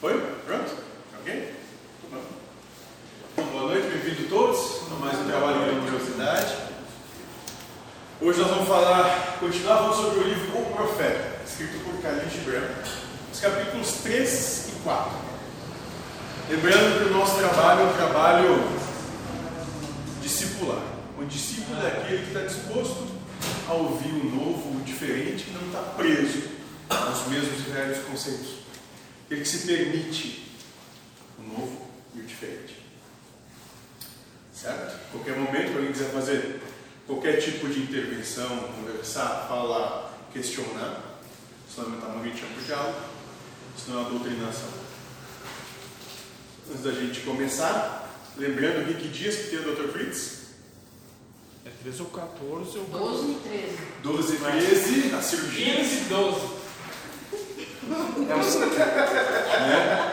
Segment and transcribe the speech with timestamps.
[0.00, 0.18] Foi?
[0.46, 0.76] Pronto?
[1.20, 1.54] Ok?
[2.10, 3.44] Bom.
[3.52, 6.56] Boa noite, bem-vindos todos a mais um trabalho de Universidade.
[8.18, 12.66] Hoje nós vamos falar, continuar falando sobre o livro O Profeta, escrito por Khalil Gibran,
[13.30, 15.12] os capítulos 3 e 4.
[16.48, 18.68] Lembrando que o nosso trabalho é um trabalho
[20.22, 20.80] discipular.
[21.18, 23.06] O discípulo é aquele que está disposto
[23.68, 26.42] a ouvir o novo, o diferente, que não está preso
[26.88, 28.59] aos mesmos velhos conceitos.
[29.30, 30.44] Ele que se permite
[31.38, 32.76] o novo e o diferente.
[34.52, 34.98] Certo?
[35.12, 36.60] Qualquer momento, alguém quiser fazer
[37.06, 41.20] qualquer tipo de intervenção, conversar, falar, questionar,
[41.68, 42.98] isso não é de diálogo,
[43.76, 44.68] isso não é uma doutrinação.
[46.68, 49.92] Antes da gente começar, lembrando aqui que dias que tem o Dr.
[49.92, 50.40] Fritz?
[51.64, 53.78] É 13 ou 14 ou 12 e 13.
[54.02, 55.76] 12 e 13, a cirurgia.
[55.76, 56.59] 15 e 12.
[57.90, 57.98] Né?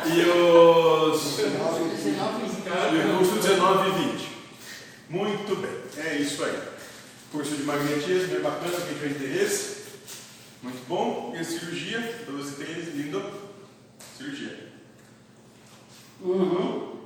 [0.06, 1.38] E os.
[1.38, 2.08] 19 e 20.
[2.94, 4.28] E o curso 19 e 20.
[5.10, 6.60] Muito bem, é isso aí.
[7.32, 9.78] Curso de magnetismo, bem bacana, quem tiver interesse.
[10.64, 11.34] Muito bom.
[11.36, 13.24] E a cirurgia, 12 e 13, lindo.
[14.18, 14.68] Cirurgia.
[16.22, 16.98] Uhum.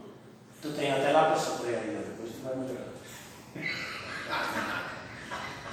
[0.62, 2.88] Tu tem até lá para sofrer ainda, depois tu vai melhorar.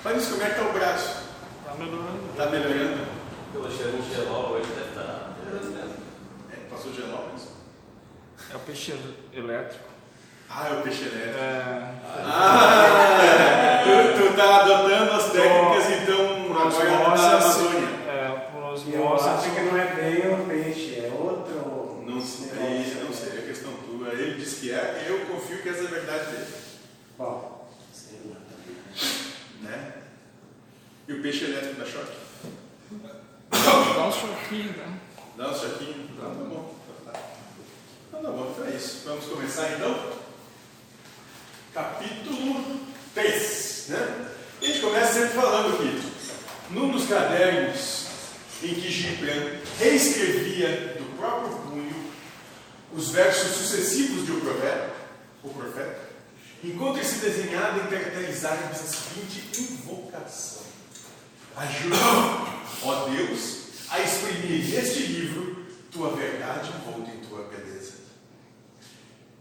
[0.03, 1.23] Faz isso, como é que tá o braço?
[1.65, 2.37] Tá melhorando.
[2.37, 3.18] Tá melhorando?
[3.53, 5.95] Pelo cheiro de gelol hoje deve estar melhorando mesmo.
[6.53, 7.49] É, passou gelópolis?
[8.53, 8.95] É o peixe
[9.33, 9.85] elétrico.
[10.51, 11.39] Ah, é o peixe elétrico.
[11.39, 11.95] É.
[12.25, 17.89] Ah, tu, tu tá adotando as técnicas, então, agora da Osmose, Amazônia.
[18.09, 19.51] É, por E eu acho osmose.
[19.51, 22.05] que não é bem o peixe, é outro.
[22.07, 24.09] Não sei, não sei, é questão tua.
[24.12, 26.47] Ele diz que é, eu confio que essa é a verdade dele.
[27.19, 28.37] Bom, sei lá.
[29.62, 29.93] Né?
[31.07, 32.28] E o peixe elétrico da choque?
[34.49, 36.09] Dá um choquinho?
[36.11, 36.75] Então tá bom.
[36.83, 37.21] Então tá.
[38.11, 39.03] Tá bom, então é isso.
[39.05, 40.13] Vamos começar então?
[41.75, 42.81] Capítulo
[43.13, 43.85] 3.
[43.89, 44.29] Né?
[44.63, 46.12] A gente começa sempre falando aqui.
[46.71, 48.06] Num dos cadernos
[48.62, 52.11] em que Gibran reescrevia do próprio punho
[52.95, 54.91] os versos sucessivos de O Profeta,
[55.45, 56.09] o profeta
[56.65, 60.62] encontra-se desenhado em caracteres árabes a seguinte invocação.
[61.55, 61.97] Ajuda,
[62.83, 63.58] ó Deus,
[63.91, 67.94] a exprimir neste livro tua verdade envolta em tua beleza.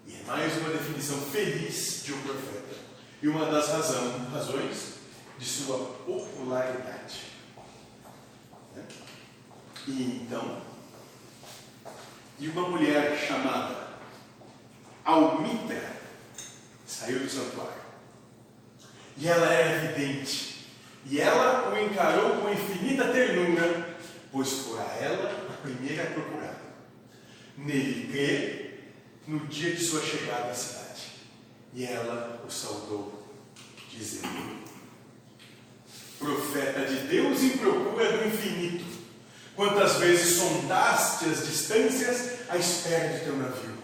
[0.06, 2.75] E é mais uma definição feliz de um profeta
[3.22, 4.94] e uma das razão, razões
[5.38, 7.24] de sua popularidade.
[8.75, 8.84] Né?
[9.88, 10.62] E então,
[12.40, 13.88] e uma mulher chamada
[15.03, 15.81] Almita
[16.86, 17.88] saiu do santuário.
[19.18, 20.68] E ela era vidente.
[21.06, 23.87] E ela o encarou com infinita ternura,
[24.32, 26.56] pois fora ela a primeira a procurar.
[27.58, 28.80] Nele crê
[29.28, 30.88] no dia de sua chegada à cidade.
[31.74, 33.28] E ela o saudou,
[33.92, 34.64] dizendo:
[36.18, 38.86] Profeta de Deus em procura do infinito,
[39.56, 43.78] quantas vezes sondaste as distâncias à espera de teu navio?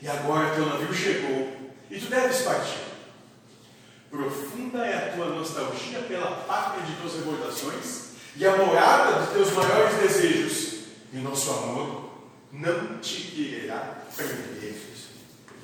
[0.00, 2.92] E agora teu navio chegou, e tu deves partir.
[4.10, 8.01] Profunda é a tua nostalgia pela pátria de tuas recordações
[8.36, 12.10] e a morada de teus maiores desejos, e nosso amor
[12.52, 14.80] não te quererá prender,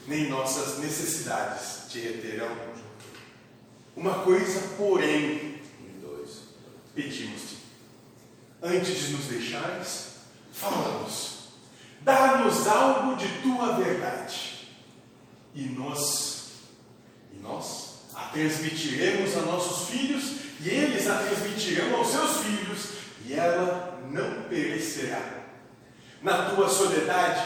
[0.07, 2.51] nem nossas necessidades te reterão.
[3.95, 5.61] Uma coisa, porém,
[6.95, 7.59] pedimos-te,
[8.63, 10.09] antes de nos deixares,
[10.53, 11.51] fala-nos,
[12.01, 14.69] dá-nos algo de tua verdade,
[15.55, 16.53] e nós,
[17.33, 22.89] e nós a transmitiremos a nossos filhos, e eles a transmitirão aos seus filhos,
[23.27, 24.43] e ela não
[24.99, 25.23] perecerá.
[26.23, 27.45] Na tua soledade,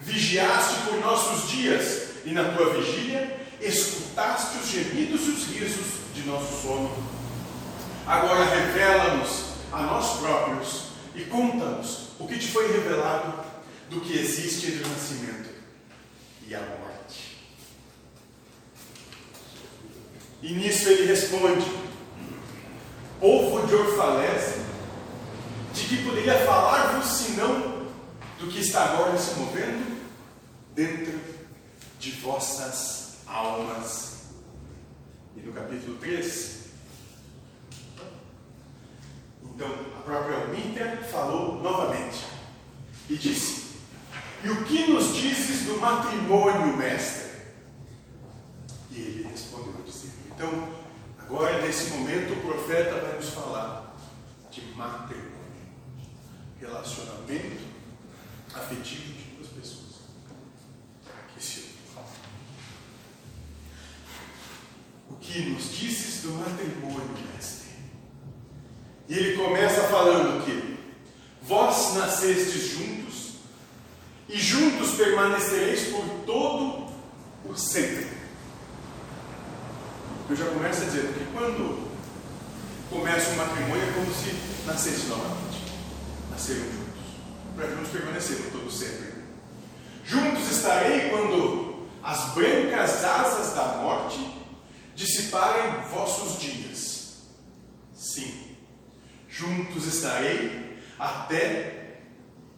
[0.00, 6.22] vigiaste por nossos dias, e na tua vigília, escutaste os gemidos e os risos de
[6.22, 6.90] nosso sono.
[8.06, 10.84] Agora revela-nos a nós próprios
[11.14, 13.44] e conta-nos o que te foi revelado
[13.90, 15.50] do que existe entre o nascimento
[16.46, 17.38] e a morte.
[20.42, 21.66] E nisso ele responde:
[23.20, 24.63] Povo de Orfalese,
[25.74, 27.84] de que poderia falar-vos senão
[28.38, 30.00] do que está agora se movendo
[30.74, 31.20] dentro
[31.98, 34.24] de vossas almas.
[35.36, 36.64] E no capítulo 3,
[39.42, 39.68] então
[39.98, 42.24] a própria Almítia falou novamente
[43.08, 43.78] e disse:
[44.42, 47.30] E o que nos dizes do matrimônio, mestre?
[48.90, 50.68] E ele respondeu dizendo: Então,
[51.18, 53.96] agora nesse momento o profeta vai nos falar
[54.50, 55.33] de matrimônio,
[56.64, 57.62] relacionamento
[58.54, 59.84] afetivo de duas pessoas.
[61.34, 61.74] Que se
[65.10, 67.68] O que nos dizes do matrimônio, mestre?
[69.08, 70.78] E ele começa falando que
[71.42, 73.34] vós nascestes juntos
[74.28, 76.90] e juntos permanecereis por todo
[77.44, 78.08] o sempre.
[80.28, 81.90] Eu já começo a dizer que quando
[82.88, 84.34] começa um matrimônio é como se
[84.66, 85.53] nascesse novamente.
[86.34, 87.04] Nasceram juntos.
[87.54, 89.14] Para juntos permanecer por todo sempre.
[90.04, 94.18] Juntos estarei quando as brancas asas da morte
[94.96, 97.22] dissiparem vossos dias.
[97.94, 98.56] Sim,
[99.28, 102.00] juntos estarei até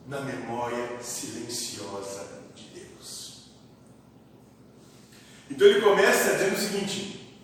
[0.06, 3.50] na memória silenciosa de Deus.
[5.50, 7.38] Então ele começa dizendo o seguinte: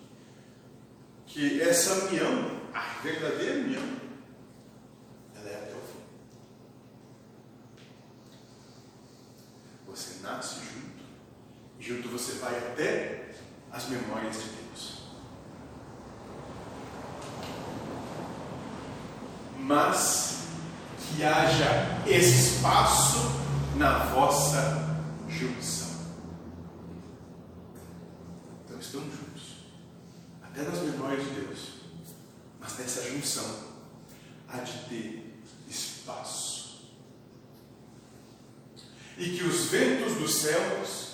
[1.26, 3.82] que essa união, a verdadeira união,
[5.35, 6.02] ela é até o fim.
[10.22, 11.02] Nasce junto,
[11.80, 13.34] junto você vai até
[13.72, 15.02] as memórias de Deus.
[19.58, 20.42] Mas
[20.98, 23.32] que haja espaço
[23.76, 24.96] na vossa
[25.28, 25.90] junção.
[28.64, 29.56] Então estamos juntos,
[30.42, 31.58] até nas memórias de Deus,
[32.60, 33.72] mas nessa junção
[34.48, 36.62] há de ter espaço.
[39.18, 41.12] E que os ventos dos céus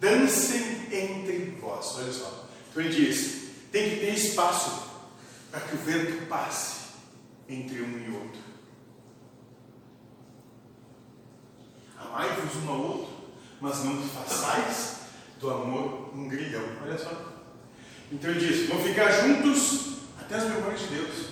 [0.00, 1.94] dancem entre vós.
[1.96, 2.48] Olha só.
[2.70, 4.90] Então ele diz: tem que ter espaço
[5.50, 6.82] para que o vento passe
[7.48, 8.40] entre um e outro.
[11.98, 13.14] Amai-vos um ao outro,
[13.60, 14.96] mas não façais
[15.38, 16.64] do amor um grilhão.
[16.82, 17.10] Olha só.
[18.10, 21.26] Então ele diz: vão ficar juntos até as memórias de Deus.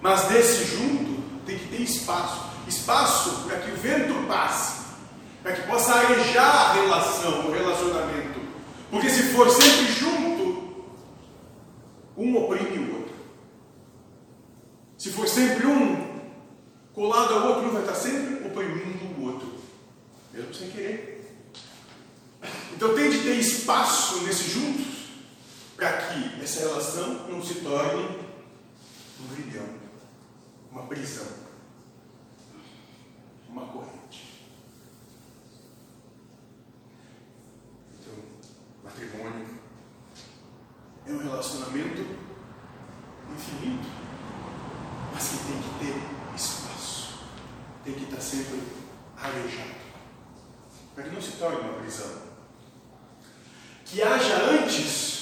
[0.00, 4.77] Mas desse junto tem que ter espaço espaço para que o vento passe,
[5.48, 8.38] para que possa arejar a relação, o relacionamento.
[8.90, 10.84] Porque se for sempre junto,
[12.18, 13.14] um oprime o outro.
[14.98, 16.20] Se for sempre um
[16.92, 19.54] colado ao outro, um vai estar sempre oprimindo o outro,
[20.34, 21.16] mesmo sem querer.
[22.74, 24.86] Então tem de ter espaço nesses juntos
[25.76, 28.04] para que essa relação não se torne
[29.18, 29.66] um grilhão,
[30.70, 31.26] uma prisão,
[33.48, 33.98] uma corrente.
[38.00, 38.14] Então,
[38.84, 39.46] matrimônio
[41.06, 42.06] é um relacionamento
[43.32, 43.88] infinito,
[45.12, 47.18] mas que tem que ter espaço,
[47.84, 48.62] tem que estar sempre
[49.16, 49.78] arejado,
[50.94, 51.77] para que não se torne uma
[53.84, 55.18] Que haja antes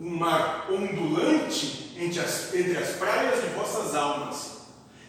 [0.00, 4.58] um mar ondulante entre as, entre as praias de vossas almas.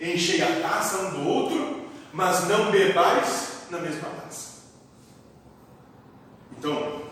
[0.02, 4.50] Enchei a taça um do outro, mas não bebais na mesma taça.
[6.58, 7.04] Então,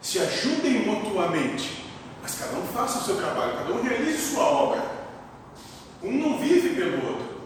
[0.00, 1.84] se ajudem mutuamente,
[2.22, 4.94] mas cada um faça o seu trabalho, cada um realize sua obra.
[6.02, 7.40] Um não vive pelo outro.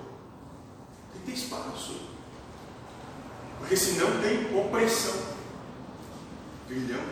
[1.12, 2.17] Tem que ter espaço.
[3.58, 5.36] Porque senão tem opressão.
[6.68, 7.02] Grilhão.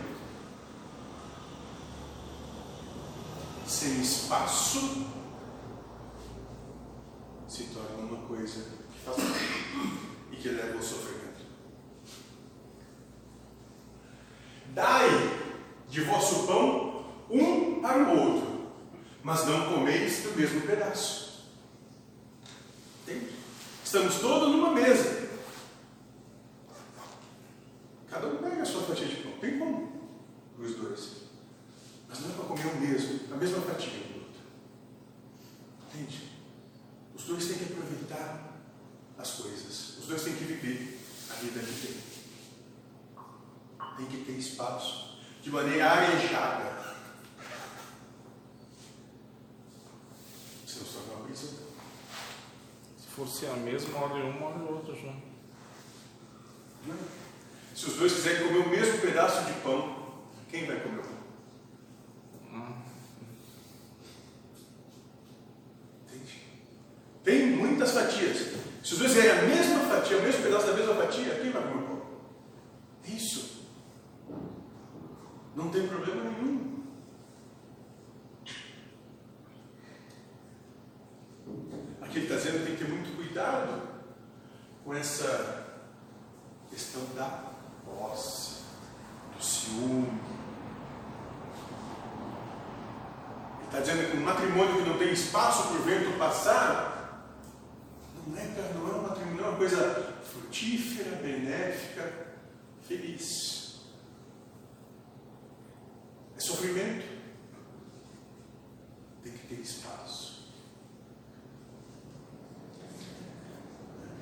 [3.67, 5.07] Sem espaço
[7.49, 9.17] se torna uma coisa que faz
[10.33, 11.45] e que leva ao sofrimento.
[14.75, 15.09] Dai
[15.88, 18.67] de vosso pão um para o outro,
[19.23, 21.47] mas não comeis do mesmo pedaço.
[23.03, 23.31] Entende?
[23.85, 25.29] Estamos todos numa mesa.
[28.11, 29.33] Cada um pega a sua fatia de pão.
[29.41, 30.11] Tem como
[30.59, 31.27] os dois.
[32.09, 34.41] Mas não é para comer o mesmo, a mesma fatia do outro.
[35.88, 36.31] Entende?
[37.14, 38.61] Os dois têm que aproveitar
[39.19, 39.99] as coisas.
[39.99, 40.99] Os dois têm que viver
[41.37, 41.97] a vida que tem.
[43.97, 46.97] Tem que ter espaço de maneira arejada.
[50.66, 51.50] Se não se uma prisão.
[52.99, 55.26] Se fosse a mesma, olha um, olha o outro junto.
[56.87, 56.97] Não.
[57.75, 61.16] Se os dois quiserem comer o mesmo pedaço de pão, quem vai comer o pão?
[66.07, 66.43] Entende?
[67.25, 68.65] Tem muitas fatias.
[68.87, 71.61] Se os dois quiserem a mesma fatia, o mesmo pedaço da mesma fatia, quem vai
[71.61, 72.02] comer o pão?
[73.05, 73.62] Isso.
[75.57, 76.85] Não tem problema nenhum.
[82.02, 83.83] Aqui ele está dizendo que tem que ter muito cuidado
[84.85, 85.66] com essa
[86.71, 87.43] questão da
[87.85, 88.61] posse,
[89.37, 90.21] do ciúme.
[93.59, 96.93] Ele está dizendo que um matrimônio que não tem espaço para o vento passar,
[98.26, 101.16] não é, pra- não é um matrimônio, não é uma uma coisa frutífera,
[101.57, 102.13] benéfica,
[102.87, 103.81] feliz.
[106.37, 107.07] É sofrimento.
[109.25, 110.53] Tem que ter espaço.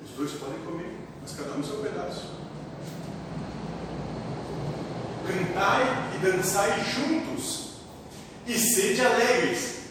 [0.03, 2.35] Os dois podem comer, mas cada um seu pedaço.
[5.27, 7.77] Cantai e dançai juntos,
[8.45, 9.89] e sede alegres,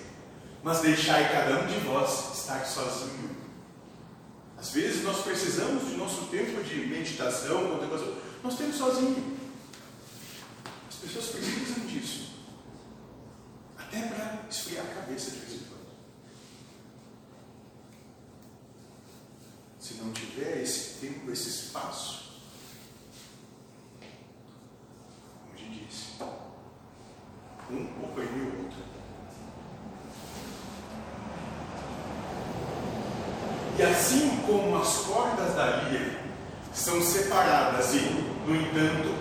[0.62, 3.43] mas deixai cada um de vós estar sozinho.
[4.64, 9.36] Às vezes nós precisamos de nosso tempo de meditação, contemplação, nós temos sozinho.
[10.88, 12.30] As pessoas precisam disso.
[13.76, 15.86] Até para esfriar a cabeça de vez em quando.
[19.78, 22.40] Se não tiver esse tempo, esse espaço,
[25.42, 26.22] como eu disse,
[27.70, 28.94] um oprime o outro.
[33.76, 36.20] E assim como as cordas da lira
[36.72, 37.98] são separadas e,
[38.46, 39.12] no entanto,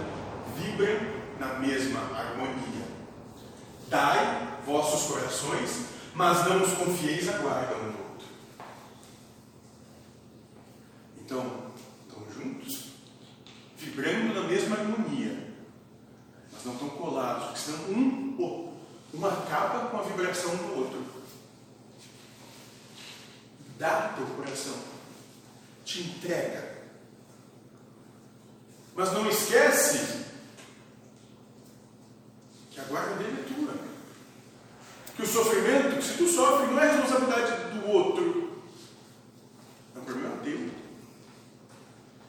[0.57, 1.00] vibram
[1.39, 2.86] na mesma harmonia.
[3.89, 8.27] Dai vossos corações, mas não os confieis a guarda um do outro.
[11.19, 11.74] Então,
[12.07, 12.91] estão juntos,
[13.77, 15.51] vibrando na mesma harmonia,
[16.51, 18.74] mas não estão colados, porque senão um,
[19.15, 21.03] um acaba com a vibração do outro.
[23.77, 24.75] Dá teu coração,
[25.86, 26.74] te entrega.
[28.96, 30.24] Mas não esquece
[32.70, 33.74] que a guarda dele é tua.
[35.15, 38.63] Que o sofrimento, se tu sofre, não é responsabilidade do outro.
[39.96, 40.70] É um problema teu.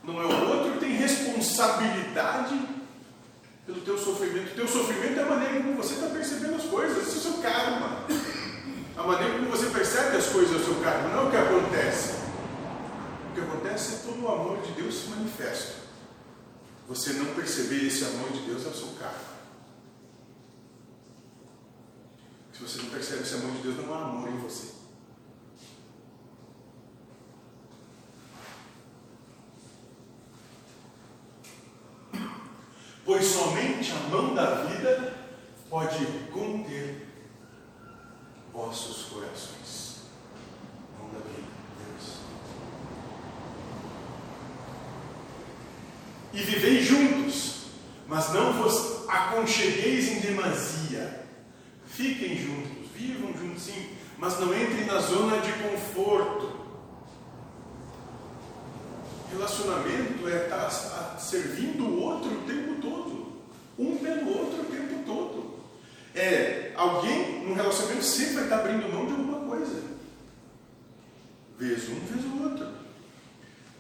[0.04, 2.60] Não é o outro que tem responsabilidade
[3.66, 4.52] pelo teu sofrimento.
[4.52, 6.98] O teu sofrimento é a maneira como você está percebendo as coisas.
[6.98, 8.04] Esse é o seu karma.
[8.96, 11.08] A maneira como você percebe as coisas é o seu karma.
[11.08, 12.14] Não é o que acontece.
[13.30, 15.84] O que acontece é todo o amor de Deus se manifesta.
[16.94, 19.34] Você não perceber esse amor de Deus é o seu karma.
[22.52, 24.74] Se você não percebe esse amor de Deus, não há amor em você.
[33.04, 35.14] Pois somente a mão da vida
[35.68, 37.08] pode conter
[38.52, 40.02] vossos corações.
[40.96, 42.18] Mão da vida, Deus.
[46.32, 47.66] E vivei juntos,
[48.08, 48.54] mas não
[49.44, 51.24] vos aconchegueis em demasia.
[51.86, 56.64] Fiquem juntos, vivam juntos sim, mas não entrem na zona de conforto.
[59.30, 63.32] Relacionamento é estar servindo o outro o tempo todo,
[63.78, 65.54] um pelo outro o tempo todo.
[66.14, 69.82] É alguém no relacionamento sempre vai estar abrindo mão de alguma coisa,
[71.58, 72.68] vez um, vez o outro,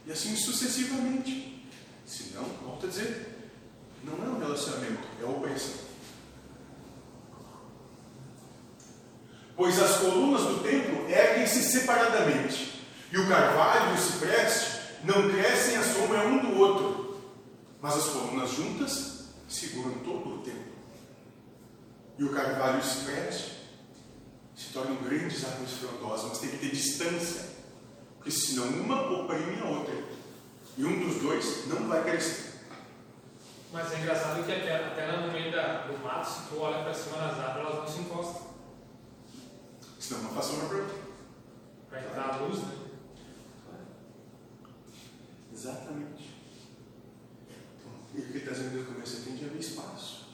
[0.06, 1.64] e assim sucessivamente.
[2.04, 3.34] Se não, volto a dizer,
[4.02, 5.84] não é um relacionamento, é opressão.
[9.56, 15.76] Pois as colunas do templo erguem-se separadamente, e o carvalho e o cipreste não crescem
[15.76, 17.20] à sombra um do outro,
[17.80, 20.74] mas as colunas juntas seguram todo o templo.
[22.18, 23.52] E o carvalho e o cipreste
[24.56, 27.48] se tornam grandes árvores frondosas, mas tem que ter distância,
[28.16, 29.94] porque senão uma oprime a outra,
[30.76, 32.43] e um dos dois não vai crescer.
[33.74, 36.94] Mas é engraçado que até, até no meio da, do mato, se tu olha para
[36.94, 38.54] cima das árvores, elas não se encostam.
[39.98, 40.96] Senão uma faz sombra para outra.
[41.90, 42.84] Para entrar a luz, né?
[45.52, 46.38] Exatamente.
[47.48, 50.26] Então, e o que ele está dizendo desde o começo é tem de haver espaço.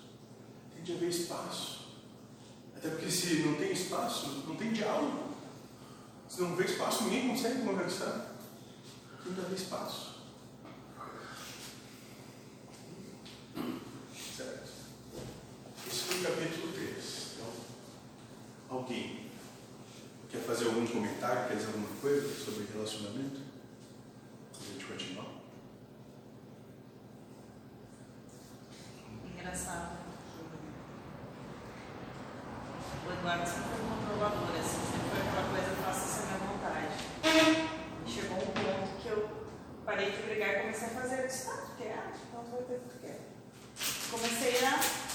[0.74, 1.80] Tem de haver espaço.
[2.76, 5.30] Até porque se não tem espaço, não tem diálogo.
[6.28, 8.34] Se não vê espaço, ninguém consegue conversar.
[9.24, 10.10] Tem de haver espaço.
[14.36, 14.70] Certo?
[15.86, 17.26] Esse foi o capítulo 3.
[17.34, 17.52] Então,
[18.70, 19.26] alguém
[20.30, 23.40] quer fazer algum comentário, quer dizer alguma coisa sobre relacionamento?
[24.52, 25.26] A gente continuar?
[29.24, 30.00] Engraçado.
[33.06, 36.92] O Eduardo sempre foi um controlador, assim, sempre foi aquela coisa, faça essa minha vontade.
[38.06, 39.30] E chegou um ponto que eu
[39.86, 41.22] parei de brigar e comecei a fazer.
[41.22, 42.12] Eu disse, tá, tu quer?
[42.28, 43.18] Então tu vai ter o que tu quer.
[44.10, 45.09] Comecei a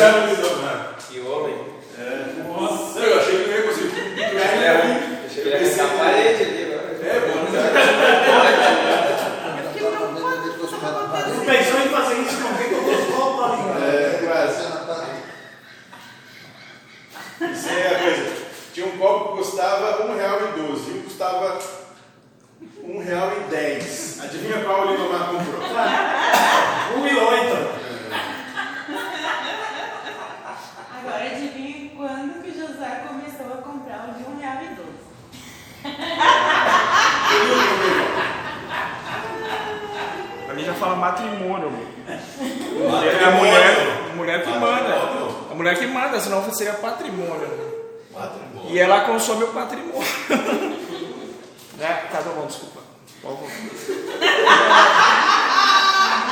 [0.00, 1.56] Marcelo Que homem.
[1.98, 2.42] É.
[2.48, 2.98] Nossa.
[3.00, 4.00] Eu achei que não ia conseguir.
[4.00, 4.96] Ele é ruim.
[5.26, 6.64] Achei que ele ia pensar a parede ali.
[6.64, 6.76] Né?
[7.02, 7.50] É, bom.
[7.50, 7.58] Né?
[7.58, 9.60] É, né?
[9.62, 10.76] Eu fiquei preocupado de você.
[11.44, 13.72] Pensou em fazer isso com quem colocou o palinho.
[13.84, 13.92] É,
[14.24, 14.60] quase.
[17.52, 18.24] Isso é a coisa.
[18.72, 21.58] Tinha um copo que custava R$1,12 e um custava
[22.84, 24.18] um real e dez.
[24.22, 25.60] Adivinha qual o Lindomar comprou?
[40.90, 41.72] Fala matrimônio.
[42.08, 44.94] É a mulher, a mulher que manda.
[45.50, 47.70] A mulher que manda, senão seria patrimônio.
[48.68, 50.02] E ela consome o patrimônio.
[51.78, 52.04] né?
[52.10, 52.80] Cada um, desculpa.
[53.22, 53.50] Por favor.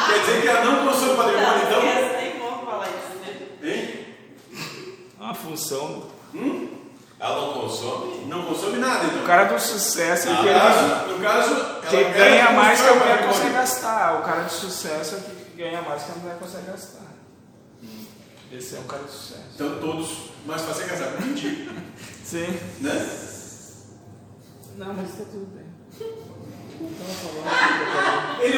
[0.06, 1.82] Quer dizer que ela não consome patrimônio, então?
[1.82, 3.36] Nem vou falar isso, né?
[3.62, 4.06] Hein?
[5.20, 6.04] A função.
[7.20, 8.24] Ela não consome?
[8.26, 9.24] Não consome nada, O então.
[9.24, 13.26] cara do sucesso é ele caso, no caso que ela ganha mais que a mulher
[13.26, 14.20] consegue gastar.
[14.20, 17.08] O cara de sucesso é que ganha mais que a mulher consegue gastar.
[18.50, 19.42] Esse é um cara de sucesso.
[19.54, 21.70] Então todos, mas para ser casado com mendigo,
[22.24, 22.46] Sim.
[22.80, 23.18] né?
[24.76, 25.68] Não, mas tá tudo bem.
[28.40, 28.57] Ele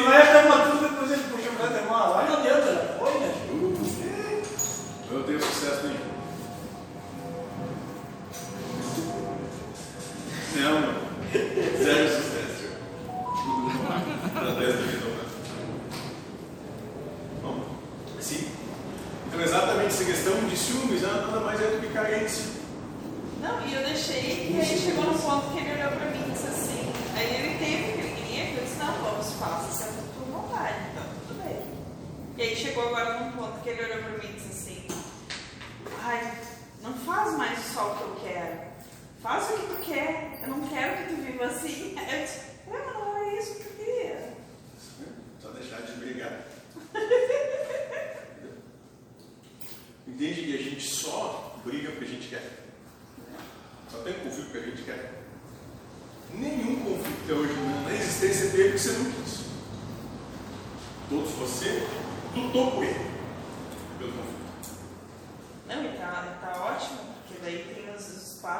[33.21, 34.87] num ponto que ele olhou pra mim e disse assim,
[36.01, 36.37] ai,
[36.81, 38.59] não faz mais só o que eu quero,
[39.21, 41.95] faz o que tu quer, eu não quero que tu viva assim.
[42.11, 44.33] Eu disse, mas não é isso que eu queria.
[45.41, 46.41] Só deixar de brigar.
[50.07, 52.61] Entende que a gente só briga porque a gente quer.
[53.89, 55.21] Só tem conflito porque a gente quer.
[56.33, 57.53] Nenhum conflito até hoje
[57.83, 59.41] na existência teve que você não quis.
[61.09, 61.87] Todos você
[62.35, 63.11] lutou por ele.
[63.97, 64.41] Pelo conflito.
[65.67, 67.93] Não, e tá, tá ótimo, porque daí tem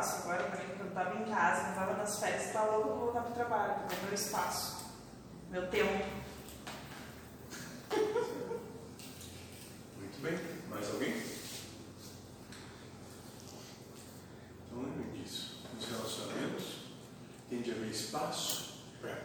[0.02, 2.64] os espaços agora, mim, quando eu tava em casa, quando eu tava nas férias, tá
[2.64, 4.86] louco pra voltar pro trabalho, meu espaço,
[5.50, 6.06] meu tempo.
[9.98, 10.40] Muito bem.
[10.70, 11.22] Mais alguém?
[14.66, 15.64] Então lembre disso.
[15.76, 16.66] Nos relacionamentos
[17.50, 19.16] tem de haver espaço para a